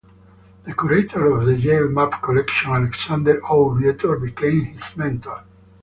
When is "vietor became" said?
3.75-4.65